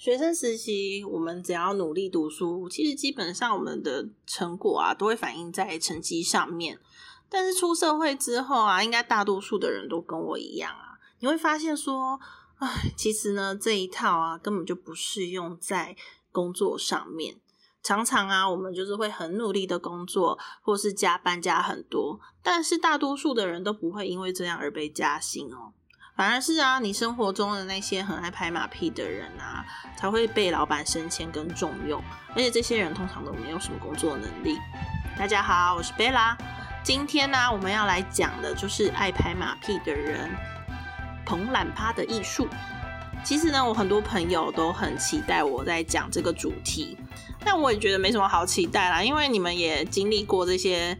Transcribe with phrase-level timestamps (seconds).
[0.00, 6.80] 学生时期，我们只要努力读书，其实基本上我们的成果啊，都会反映在成绩上面。
[7.28, 12.18] 但是出社会之后啊，应该大多数的人都跟我一样啊，你会发现说，
[12.56, 15.94] 唉，其实呢这一套啊，根本就不适用在
[16.32, 17.36] 工作上面。
[17.82, 25.74] 常常啊，我们就是会很努力的工作，或是加班加很多，但是大多数的人都不会因为这样而被加薪哦。
[26.20, 29.64] 反而是啊，你生活中的那些很爱拍马屁的人啊，
[29.96, 31.98] 才会被老板升迁跟重用，
[32.34, 34.58] 而且这些人通常都没有什么工作能力。
[35.18, 36.36] 大家好，我是贝拉，
[36.84, 40.28] 今天呢，我们要来讲的就是爱拍马屁的人
[41.24, 42.46] 捧懒趴的艺术。
[43.24, 46.98] 其实呢，我很多朋友都很期待我在讲这个主题，
[47.42, 50.98] 但我也觉得没什么好期待啦，因为你们也经历过这些。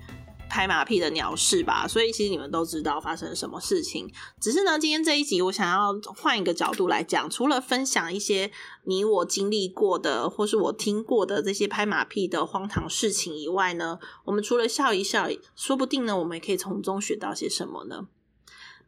[0.50, 4.12] 拍马屁的鸟事吧，所以其实你们都知道发生了什么事情。
[4.40, 8.50] 只是呢，今天这一集我想要换一个角度来讲，除了分享一些
[8.84, 18.08] 你我经历过的，或是我听过的这些拍马屁的荒唐事情以外呢，我们除了笑一笑，说不定呢，我们也可以从中学到些什么呢？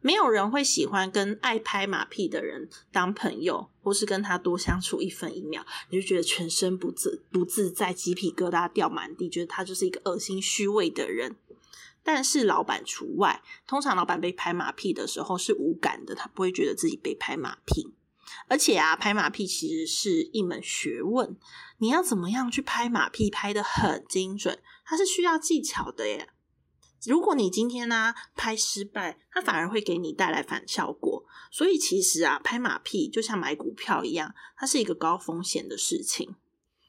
[0.03, 11.37] 没有人会喜欢跟爱拍马屁的人当朋友，或是跟他多相处一分一秒，你就觉得全身不自不自在，鸡皮疙瘩掉满地，觉得他就是一个恶心虚伪的人。
[12.03, 17.93] 但是老板除外，通常老板被拍马屁的时候是无感的，他不会觉得自己被拍马屁。
[18.49, 21.37] 而且啊，拍马屁其实是一门学问，
[21.77, 26.27] 你要怎么样去拍马屁，拍的很精准，它是需要技巧的耶。
[27.07, 31.25] 如果你今天呢拍失败，它反而会给你带来反效果。
[31.51, 36.35] 所以其实啊，拍马屁就像买股票一样，它是一个高风险的事情。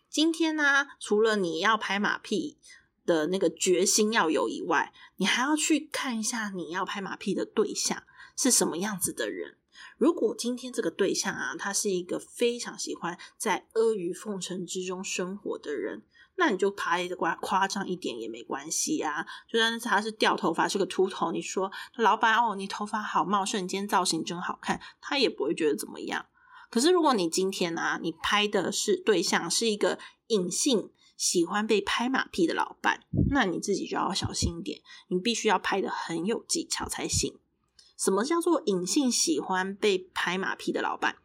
[0.09, 2.59] 今天呢，除了你要拍马屁。
[3.07, 8.03] 的那个决心要有以外，你还要去看一下你要拍马屁的对象
[8.35, 9.59] 是什么样子的人。
[9.99, 16.03] 如果今天这个对象啊，他是一个非常喜欢在阿谀奉承之中生活的人，
[16.37, 19.25] 那你就拍的夸夸张一点也没关系啊。
[19.49, 26.27] 就算是他是掉头发，是个秃头，你说老板哦，你头发好茂盛，今天造型真好看，他也不会觉得怎么样。
[26.71, 29.99] 可是如果你今天啊，你拍的是对象是一个
[30.29, 30.91] 隐性。
[31.17, 37.39] 喜欢被拍马屁的老板，那你自己就要小心一点，你必须要拍的很有技巧才行。
[37.97, 41.17] 什么叫做隐性喜欢被拍马屁的老板？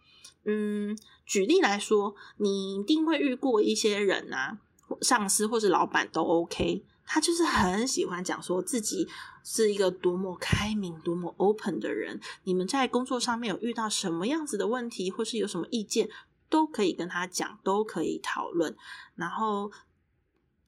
[0.45, 0.95] 嗯，
[1.25, 4.59] 举例来说，你一定会遇过一些人啊，
[5.01, 9.07] 上司或是老板都 OK，他就是很喜欢讲说自己
[9.43, 12.19] 是一个多么开明、多么 open 的人。
[12.43, 16.09] 你们在工作上面有遇到什么样子的问题，或是有什么意见？
[16.49, 18.75] 都可以跟他讲，都可以讨论。
[19.15, 19.71] 然后，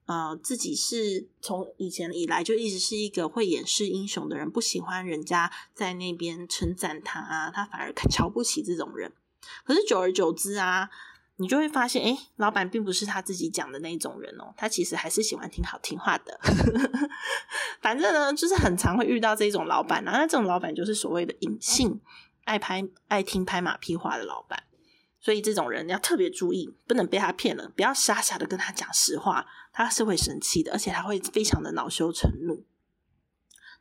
[0.05, 9.11] 呃，自己是从以前以来就一直是一个会掩饰英雄的人，不喜欢人家在那边称赞他啊，他反而 瞧不起这种人。
[9.63, 10.87] 可是久而久之啊，
[11.37, 16.39] 你就会发现，哎，老板并不是他自己讲的那种人哦，他其实还是喜欢听好听话的。
[17.81, 21.99] 反正呢，就是很常会遇到这种老板啊，那这种老板就是所谓的隐性
[22.43, 24.63] 爱拍、爱听拍马屁话的老板。
[25.19, 32.65] 所以这种人要特别注意，不能被他骗了，不要傻傻的跟他讲实话，他是会生气的，而且他会非常的恼羞成怒。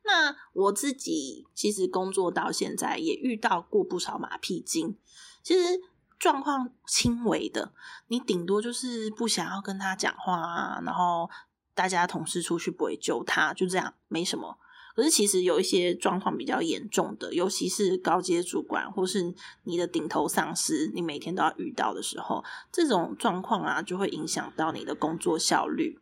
[0.03, 4.99] 那我自己其实工作到现在也遇到过不少马屁精，
[5.43, 5.81] 其实
[6.21, 7.73] 状况轻微的，
[8.07, 11.29] 你顶多就是不想要跟他讲话啊，然后
[11.75, 14.59] 大家同事出去不会救他，就这样，没什么。
[14.95, 25.99] 可是其实有一些状况比较严重的，尤其是高阶主管或是你的顶头上司，你每天都要遇到的时候，这种状况啊，就会影响到你的工作效率。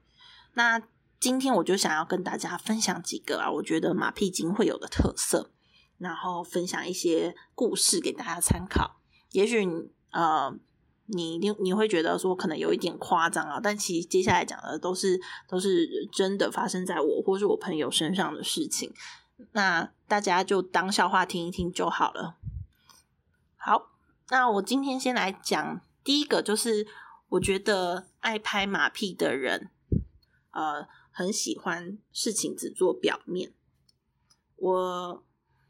[0.54, 0.82] 那
[1.20, 5.52] 今天我就想要跟大家分享几个啊，我觉得马屁精会有的特色，
[5.98, 8.96] 然后分享一些故事给大家参考。
[9.32, 10.58] 也许呃。
[11.10, 18.92] 你一定你会觉得说可能有一点夸张啊，但其实接下来讲的都是都是真的发生在我或是我朋友身上的事情，
[19.52, 22.36] 那大家就当笑话听一听就好了。
[23.56, 23.88] 好，
[24.28, 26.86] 那我今天先来讲第一个，就是
[27.30, 29.70] 我觉得爱拍马屁的人，
[30.50, 33.54] 呃，很喜欢事情只做表面。
[34.56, 35.24] 我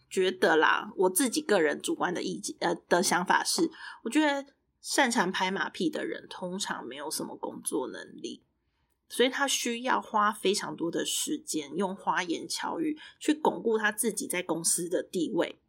[0.08, 3.70] 觉得啦，我自己个人主观的意见呃的想法是，
[4.04, 4.46] 我觉得。
[4.80, 8.44] 擅长拍马屁的人通常没有什么工作能力，
[9.08, 15.60] 所以他需要花非常多的时间，用花言巧语去巩固他自己在公司的地位。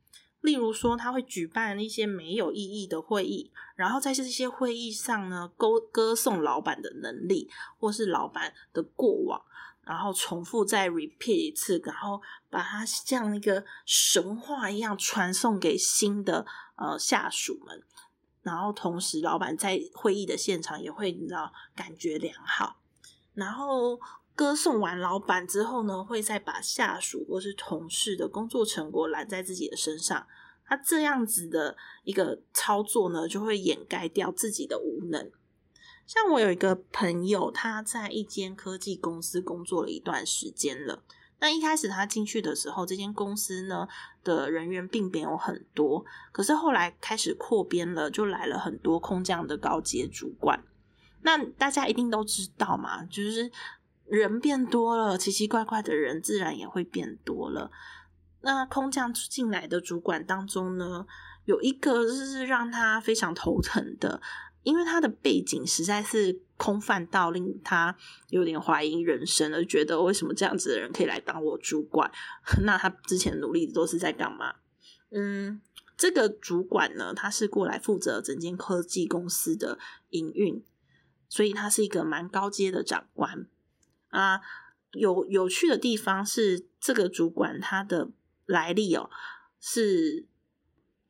[0.41, 7.49] 例如说，他会举办一些没有意义的会议，然后在这些会议上呢，歌歌颂老板的能力，
[7.79, 9.41] 或是老板的过往，
[9.89, 16.45] 然后重复再 repeat 一次，然后把它像一个神话一样传送给新的
[16.77, 17.83] 呃下属们。
[18.43, 22.79] 然后同时老板在会议的现场也会你知道感觉良好，
[23.33, 23.99] 然后
[24.35, 30.27] 歌颂完老板之后呢，会再把下属或是同事的工作成果揽在自己的身上。
[30.63, 35.31] 他这样子的一个操作呢，就会掩盖掉自己的无能。
[36.09, 41.03] 像我有一个朋友，他在一间科技公司工作了一段时间了。
[41.39, 43.87] 那一开始他进去的时候，这间公司呢
[44.23, 50.63] 的人员并没有很多，可是后来开始扩编了，就来了很多空降的高阶主管。
[51.21, 53.51] 那大家一定都知道嘛，就是
[54.07, 57.69] 人变多了，奇奇怪怪的人自然也会变多了。
[58.41, 61.05] 那空降进来的主管当中呢，
[61.45, 64.19] 有一个是让他非常头疼的，
[64.63, 67.95] 因为他的背景实在是空泛到令他
[68.29, 72.11] 有点怀疑人生了，觉得为什么这样子的人可以来当我主管？
[72.63, 74.55] 那他之前努力都是在干嘛？
[75.11, 75.61] 嗯，
[75.97, 79.79] 这个主管呢，他是过来负责整间科技公司的
[80.09, 80.63] 营运，
[81.27, 83.47] 所以他是一个蛮高阶的长官
[84.09, 84.41] 啊。
[84.93, 88.11] 有有趣的地方是，这个主管他的。
[88.49, 89.11] 来历哦，
[89.59, 90.25] 是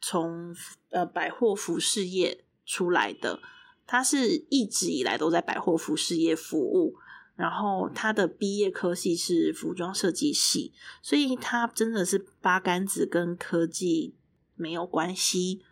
[0.02, 0.54] 从
[0.90, 3.40] 呃百货服饰业出来的，
[3.88, 6.94] 他是一直以来都在百货服饰业服务，
[7.36, 10.72] 然后他的毕业科系是服装设计系，
[11.02, 14.14] 所以他真的是八竿子跟科技
[14.54, 15.64] 没有关系。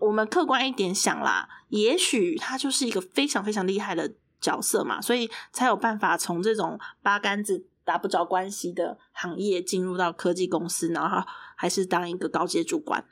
[0.00, 7.66] 我们客观一点想啦，也许他就是一个非常非常厉害的角色嘛，所以才有办法从这种八竿子。
[7.88, 11.26] 打不着关系的行业进入到科技公司，然后
[11.56, 13.02] 还是当一个高阶主管，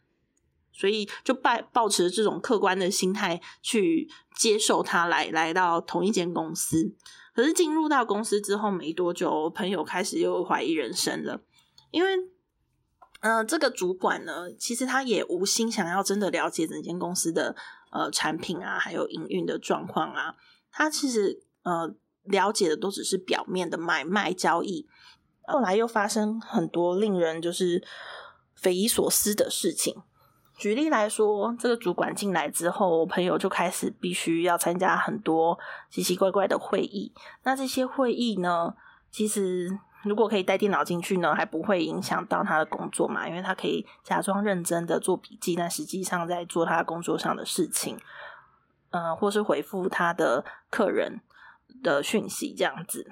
[0.77, 6.95] 所以就抱抱持这种客观的心态去接受他来来到同一间公司。
[7.35, 11.41] 可是进入到公司之后没多久，朋友开始又怀疑人生了，
[11.91, 12.11] 因为
[13.21, 17.57] 嗯，这个主管呢，其实他也无心想要真的了解整间公司的
[17.91, 20.37] 呃产品啊，还有营运的状况啊，
[20.71, 21.95] 他其实呃。
[22.29, 24.85] 了解的都只是表面的买卖交易，
[25.47, 27.81] 后来又发生很多令人就是
[28.57, 30.03] 匪夷所思的事情。
[30.57, 35.59] 举例来说，这个主管进来之后，我朋友就开始必须要参加很多
[35.91, 37.13] 奇奇怪怪的会议。
[37.45, 38.75] 那这些会议呢，
[39.11, 47.99] 其实如果可以带电脑进去呢，还不会影响到他的工作嘛，因为他可以假装认真的做笔记，但实际上在做他工作上的事情，
[48.91, 51.21] 嗯，或是回复他的客人。
[51.83, 53.07] 的讯息这样子，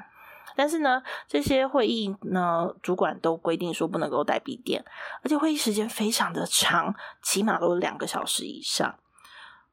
[0.56, 4.84] 但是呢，这些会议呢，主管都规定说不能够带笔电，
[5.22, 8.98] 而且会议时间非常的长，起码都是两个小时以上。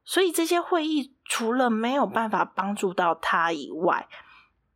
[0.03, 4.07] 所以这些会议除了没有办法帮助到他以外，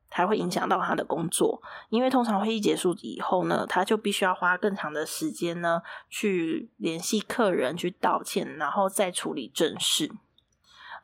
[0.08, 10.10] 还会影响到他的工作，因为通常会议结束以后呢，他就必须要花更长的时间呢，去联系客人去道歉，然后再处理正事。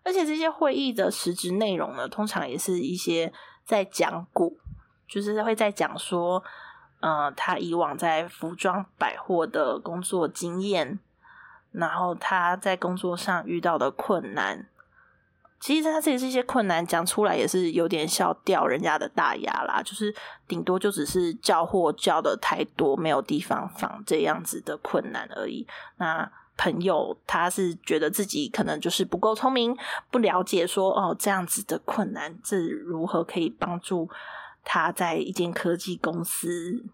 [0.03, 3.33] 而且这些会议的实质内容呢，通常也是一些
[3.65, 4.57] 在讲股，
[5.12, 6.42] 就是会在讲说，
[7.02, 10.98] 呃，他以往在服装百货的工作经验，
[11.74, 14.66] 然后他在工作上遇到的困难。
[15.60, 20.16] 其实他这这些困难讲出来也是有点笑掉人家的大牙啦，就是
[20.48, 25.68] 顶多就只是叫货叫的太多，没有地方放这样子的困难而已。
[25.98, 26.31] 那。
[26.58, 29.75] 朋友，他是觉得自己可能就是不够聪明，
[30.12, 34.08] 不了解说哦这样子的困难，这如何可以帮助
[34.63, 36.86] 他在一间科技公司，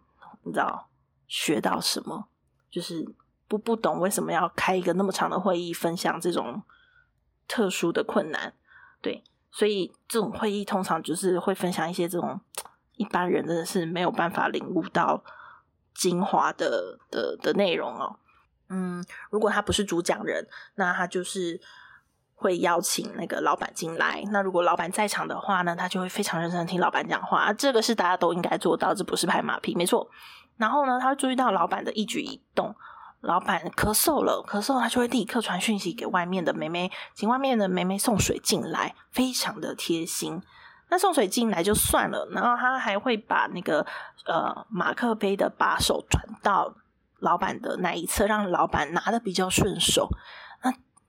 [0.43, 0.89] 你知道
[1.27, 2.27] 学到什么？
[2.69, 3.07] 就是
[3.47, 6.61] 不不懂为什么要开一个那么长的会议，分享这种
[7.47, 8.53] 特殊的困难。
[9.01, 12.39] 对，所以这种会议通常就是会分享一些这种
[12.95, 15.23] 一般人真的是没有办法领悟到
[15.93, 18.19] 精华的的的内容哦。
[18.69, 20.45] 嗯，如果他不是主讲人，
[20.75, 21.61] 那他就是
[22.39, 24.23] 会邀请那个老板进来。
[24.31, 27.51] 那如果老板在场的话呢，他就会非常认真听老板讲话。
[27.51, 30.07] 这个是大家都应该做到，这不是拍马屁，没错。
[30.55, 32.73] 然后呢，他会注意到老板的一举一动。
[33.21, 40.39] 老板咳嗽了，咳嗽他就会立刻传讯息给外面的妹妹，请外面的妹妹送水进来，非常的贴心。
[40.89, 43.85] 那送水进来就算了，然后他还会把那个
[44.25, 46.73] 呃马克杯的把手转到。
[47.19, 50.07] 老板的那一侧，让老板拿的比较顺手。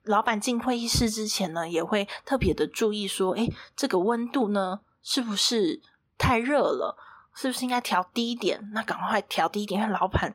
[0.09, 5.81] 老板进会议室之前呢，也会特别的注意说：“哎，这个温度呢，是不是
[6.17, 6.97] 太热了？
[7.35, 8.71] 是不是应该调低一点？
[8.73, 10.35] 那赶快调低一点，因为老板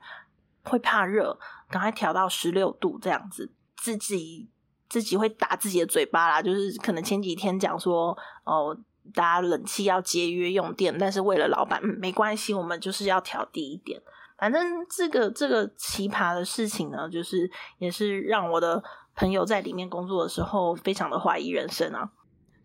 [0.64, 1.38] 会怕热，
[1.70, 3.52] 赶快调到十六度这样子。
[3.76, 4.50] 自己
[4.88, 8.78] 自己会打自己的嘴巴啦，就是可能前几天讲说哦，
[9.14, 14.02] 大家冷气要节约用电，但是为了老板，嗯，没关系，我们就是要调低一点。”
[14.38, 18.84] 反正这个这个奇葩的事情呢，就是也是让我的
[19.16, 22.12] 朋友在里面工作的时候，非常的怀疑人生啊。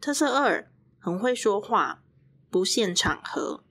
[0.00, 2.02] 特色二，很会说话，
[2.50, 3.64] 不限场合。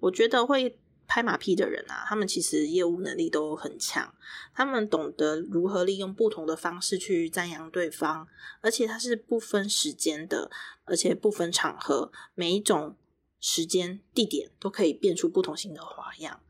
[0.00, 4.14] 我觉得会拍马屁的人啊，他们其实业务能力都很强，
[4.54, 8.28] 他们懂得如何利用不同的方式去赞扬对方，
[8.60, 10.50] 而且他是不分时间的，
[10.84, 12.96] 而且不分场合，每一种
[13.40, 16.40] 时间地点都可以变出不同型的花样。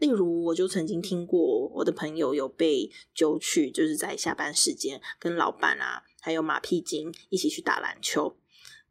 [0.00, 8.36] 例如，我就曾经听过我的朋友有被揪去，就是在下班时间跟老板啊，还有马屁精一起去打篮球。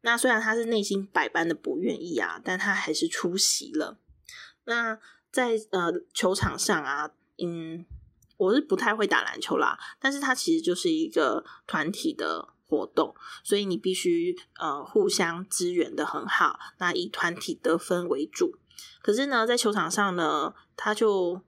[0.02, 3.98] 那虽然他是内心百般的不愿意啊，但他还是出席了。
[4.64, 4.98] 那
[5.32, 7.10] 在呃球场上啊，
[7.42, 7.84] 嗯，
[8.36, 13.12] 我是不太会打篮球啦，但是它其实就是一个团体的活动，
[13.42, 18.56] 所以你必须呃互相支援的很好，那以团体得分为主。
[19.02, 21.40] 可是呢，在球场上呢，他就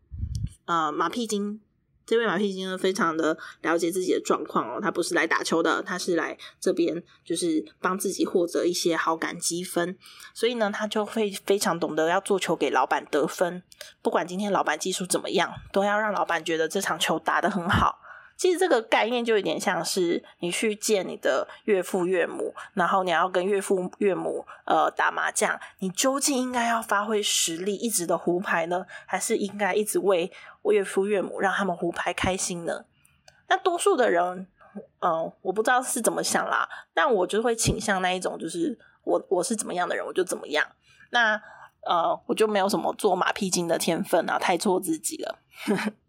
[0.66, 1.60] 呃马屁精。
[2.04, 9.96] 这位马屁精呢，非常的了解自己的状况哦，他不是来打球的，他是来这边就是帮自己获得一些好感积分，
[10.34, 13.62] 所以呢，他就会非常懂得要做球给老板得分，
[14.02, 18.00] 不管今天老板技术怎么样，都要让老板觉得这场球打得很好。
[18.42, 30.32] 其实这个概念就有点像是你去见你的岳父岳母，然后你要跟岳父岳母呃打麻将，你究竟应该要发挥实力，一直的胡牌呢，还是应该一直为
[30.64, 32.84] 岳父岳母让他们胡牌开心呢？
[33.46, 34.48] 那多数的人，
[34.98, 40.66] 嗯，我不知道是怎么想啦，但我就会倾向那一种，就是我我是怎么样的人，我就怎么样。
[41.10, 41.40] 那
[41.86, 45.38] 呃，我就没有什么做马屁精的天分啊，太做自己了。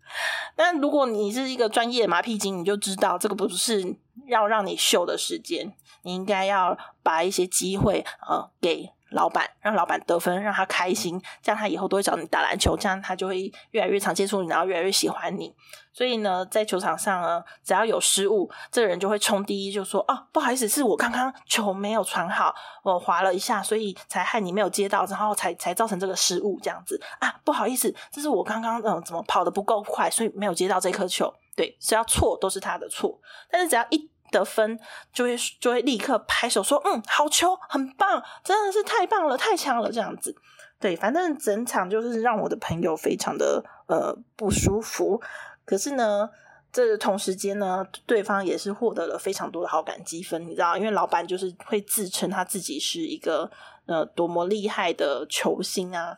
[0.56, 3.96] 但如果你是一个专业的麻屁精，你就知道这个不是
[4.28, 8.92] 要让你秀的时间，你应该要把一些机会呃给。
[9.14, 15.54] 老板让老板得分，让他开心，这样他以后都会找你打篮球，这样他就会越来越常接触你，然后越来越喜欢你。
[15.92, 22.54] 所以呢，在球场上呢，只要有失误，这个人就会冲第一，就说：“哦，不好意思，是我刚刚球没有传好，
[22.84, 31.32] 我滑了一下，所以才害你没有接到，然后才才造成这个失误。”这样子啊，不好意思，这是我刚刚嗯怎么跑的不够快，所以没有接到这颗球。
[31.56, 33.20] 对，只要错都是他的错，
[33.52, 34.10] 但是只要一。
[34.34, 34.78] 得分
[35.14, 40.36] 就会就会立刻拍手说：“嗯，好球，很棒，真的是太棒了，太强了。”这样子，
[40.80, 45.22] 对，反正整场就是让我的朋友非常的呃不舒服。
[45.64, 46.30] 可是呢，
[46.72, 53.50] 这同时间呢，对方也是获得了非常多的好感积分，你知道，因为老板就是会自称他自己是一个
[53.86, 56.18] 呃多么厉害的球星啊，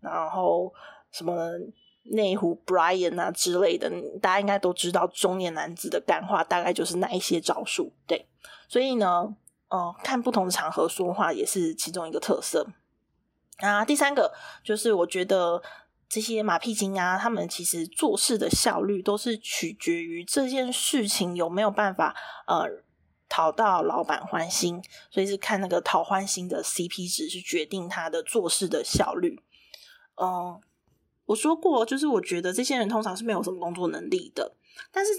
[0.00, 0.72] 然后
[1.10, 1.50] 什么。
[2.10, 7.92] 内湖 Brian 啊之类的，大家应该都知道，中年男子的感话大概就是那一些招数。
[8.06, 8.26] 对，
[8.68, 9.34] 所以呢，
[9.68, 12.66] 哦，看不同的场合说话也是其中一个特色
[13.58, 13.84] 啊。
[13.84, 14.32] 第三个
[14.62, 15.62] 就是我觉得
[16.08, 22.14] 这些马屁精啊，他们其实做事的效率都是取决于这件事情有没有办法
[22.46, 22.66] 呃
[23.28, 29.42] 讨到老板欢心，所以是看那个讨欢心的 CP 值是决定他的做事的效率。
[30.14, 30.60] 嗯。
[31.26, 34.54] 我说过，就是我觉得这些人通常是没有什么工作能力的，
[34.90, 35.12] 但是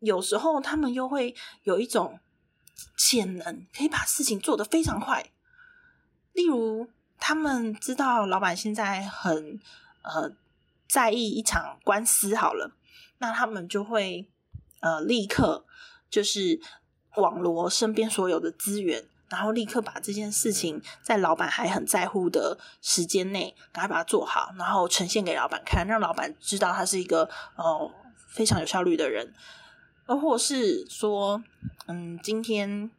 [0.00, 1.34] 有时候他们又会
[1.64, 2.18] 有一种
[2.96, 5.30] 潜能，可以把事情做得非常快。
[6.32, 6.88] 例如，
[7.18, 9.60] 他们知道老板现在很
[10.02, 10.32] 呃
[10.88, 12.76] 在意一场官司，好了，
[13.18, 14.30] 那他们就会
[14.80, 15.66] 呃立刻
[16.08, 16.60] 就是
[17.16, 19.04] 网罗身边所有的资源。
[19.28, 27.90] 然后立刻把这件事情在老板还很在乎的时间内，赶快把它做好，然后呈现给老板看，让老板知道他是一个哦
[28.28, 29.34] 非常有效率的人，
[30.06, 31.42] 而或是说，
[31.86, 32.90] 嗯，今天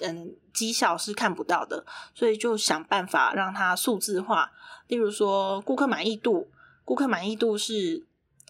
[0.00, 1.84] 嗯绩效是看不到的，
[2.14, 4.52] 所以就想办法让它数字化，
[4.88, 6.50] 例如说顾客满意度，
[6.84, 8.06] 顾客满意度是。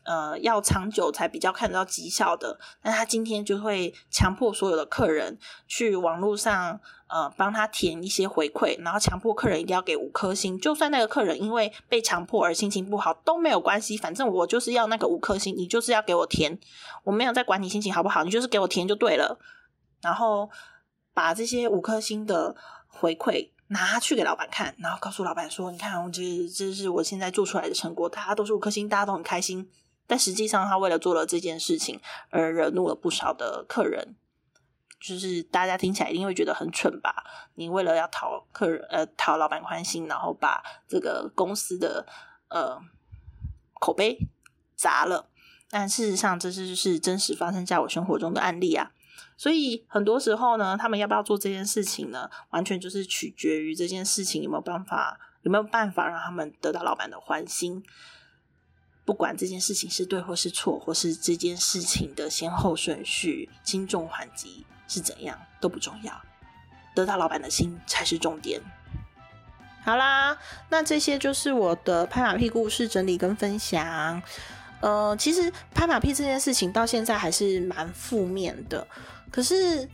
[0.09, 5.37] 呃，要长久才比较看得到绩效的，那他今天就会强迫所有的客人
[5.67, 16.59] 去网络上呃帮他填一些回馈，然后强迫客人一定要给五颗星，就算那个客人因为被强迫而心情不好都没有关系，反正我就是要那个五颗星，你就是要给我填，
[17.05, 19.39] 我没有在管你心情好不好，你就是给我填就对了，
[20.03, 20.51] 然后
[21.15, 22.55] 把这些五颗星的
[22.89, 29.69] 回馈拿去给老板看，然后告诉老板说，你看，这这是我现在做出来的成果，大家都是五颗星，大家都很开心。
[30.09, 34.15] 但实际上，他为了做了这件事情而惹怒了不少的客人，
[34.99, 37.25] 就是大家听起来一定会觉得很蠢吧？
[37.55, 42.07] 你为了要讨客人呃讨老板欢心，然后把这个公司的
[42.49, 42.81] 呃
[43.81, 44.19] 口碑
[44.75, 45.29] 砸了。
[45.69, 48.93] 但事实上，这是是真实发生在我生活中的案例啊。
[49.37, 52.31] 所以很多时候呢，他们要不要做这件事情呢？
[52.51, 57.83] 完全就是取决于这件事情有没有办法有没有办法让他们得到老板的欢心。
[59.05, 66.13] 不管这件事情是对或是错，或是这件事情的先后顺序、轻重缓急是怎样都不重要，
[66.95, 68.61] 得到老板的心才是重点。
[69.85, 70.37] 好啦，
[70.69, 74.23] 那这些就是我的拍马屁故事整理跟分享。
[74.81, 78.87] 呃，其实拍马屁这件事情到现在还是蛮负面的，
[79.31, 79.89] 可是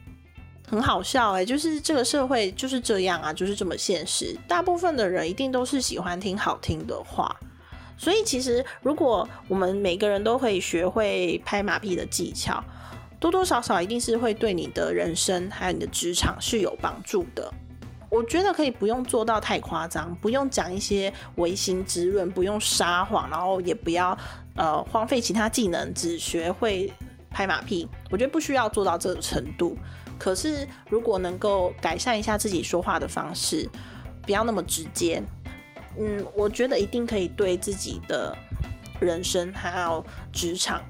[0.68, 4.36] 很好笑哎，就是这个社会就是这样啊，就是这么现实。
[4.48, 7.38] 大部分的人一定都是喜欢听好听的话。
[7.98, 12.64] 所以，其实如果我们每个人都可以学会拍马屁的技巧，
[13.22, 17.48] 多多少少一定是会对你的人生还有你的职场是有帮助的。
[18.10, 24.18] 我觉得可以不用做到太夸张，不用讲一些违心之论，不用撒谎，然后也不要
[24.56, 26.92] 呃荒废其他技能，只学会
[27.30, 27.88] 拍马屁。
[28.10, 29.78] 我觉得不需要做到这个程度。
[30.18, 33.70] 可是，如果能够改善一下自己说话的方式，
[34.26, 35.22] 不要那么直接。
[35.96, 38.36] 嗯，我觉得一定可以对自己的
[39.00, 40.82] 人生还有职场，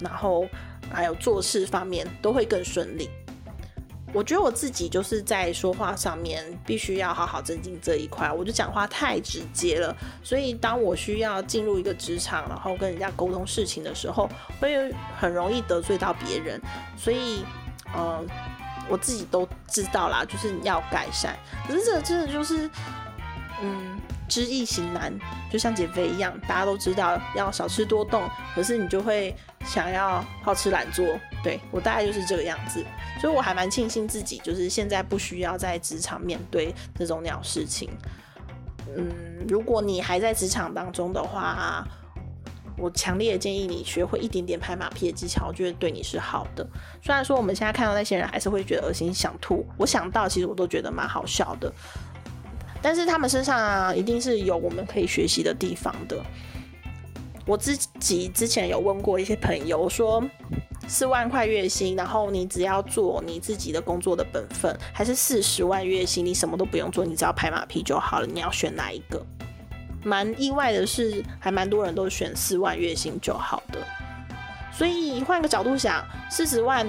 [0.00, 0.46] 然后
[0.92, 3.08] 还有做事方面都会更顺利。
[4.12, 16.60] 我觉得我自己就是在说话上面必须要好好增进这一块，我就讲话太直接了，所以当我需要进入一个职场，然后跟人家沟通事情的时候，会很容易得罪到别人。
[16.96, 17.44] 所以，
[17.92, 18.24] 呃，
[18.88, 21.36] 我自己都知道啦，就是要改善。
[21.66, 22.70] 可是这真的就是，
[23.60, 24.00] 嗯。
[24.28, 25.12] 知易行难，
[25.50, 31.04] 就像减肥一样，大家都知道要少吃多动，可是你就会想要好吃懒做。
[31.42, 32.84] 对我大概就是这个样子，
[33.20, 37.90] 所以我还蛮庆幸自己就是现在不需要在职场面对这种鸟事情。
[38.96, 41.86] 嗯，如果你还在职场当中的话，
[42.76, 46.66] 我强烈建议你学会一点点拍马屁的技巧，我觉得对你是好的。
[47.02, 51.72] 虽然说我们现在看到那些人还是会觉得恶心想吐，我想到其实我都觉得蛮好笑的。
[52.84, 56.22] 但是他们身上啊，一定是有我们可以学习的地方的。
[57.46, 60.22] 我自己之前有问过一些朋友，说
[60.86, 68.26] 四万块月薪，然后你只要做你自己的工作的本分，还是四十万月薪，你什么都不用做，你只要拍马屁就好了。
[68.26, 69.24] 你要选哪一个？
[70.02, 73.78] 蛮意外的是，还蛮多人都选四万月薪就好的。
[74.70, 76.86] 所以换个角度想，四十万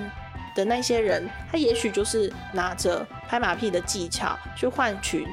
[0.53, 5.25] 的那些人，他也许就是拿着拍马屁的技巧去换取。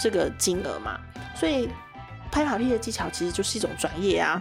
[0.00, 0.98] 这个金额嘛，
[1.36, 1.68] 所以
[2.32, 4.40] 拍马屁的技巧其实就是一种专业啊。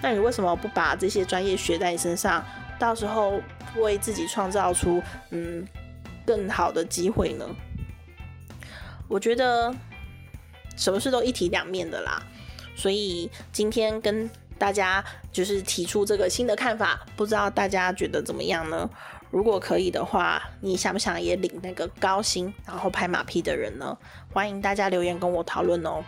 [0.00, 2.44] 那你为什么不把这些专业学在你身上，
[2.78, 3.42] 到时候
[3.76, 5.66] 为自己创造出嗯
[6.24, 7.44] 更好的机会呢？
[9.08, 9.74] 我觉得
[10.76, 12.22] 什么事都一体两面的啦。
[12.76, 18.88] 所以今天跟大家就是提出这个新的看法，不知道大家觉得怎么样呢？
[19.30, 23.96] 如果可以的话，你想不想也领那个高薪，然后拍马屁的人呢？
[24.32, 26.02] 欢迎大家留言跟我讨论哦。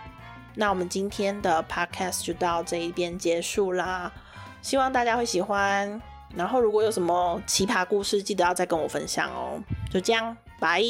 [0.55, 4.13] 那我们今天的 podcast 就到这一边结束啦，
[4.61, 6.01] 希望大家会喜欢。
[6.35, 9.61] 然后如果有什么奇葩故事，记得要再跟我分享哦。
[9.91, 10.83] 就这样，拜。